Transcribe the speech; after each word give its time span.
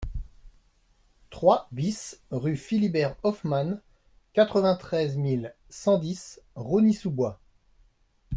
trois 1.29 1.67
BIS 1.71 2.21
rue 2.31 2.55
Philibert 2.57 3.15
Hoffmann, 3.21 3.79
quatre-vingt-treize 4.33 5.15
mille 5.15 5.53
cent 5.69 5.99
dix 5.99 6.41
Rosny-sous-Bois 6.55 7.39